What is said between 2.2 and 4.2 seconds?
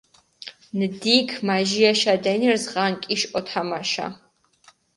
დენირზ ღანკიში ჸოთამაშა.